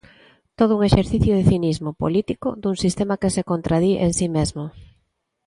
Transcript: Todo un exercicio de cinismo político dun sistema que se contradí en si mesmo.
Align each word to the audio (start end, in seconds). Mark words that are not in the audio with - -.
Todo 0.59 0.71
un 0.77 0.81
exercicio 0.89 1.33
de 1.37 1.47
cinismo 1.51 1.91
político 2.01 2.47
dun 2.61 2.75
sistema 2.83 3.19
que 3.21 3.33
se 3.35 3.47
contradí 3.51 3.93
en 4.05 4.11
si 4.17 4.27
mesmo. 4.37 4.63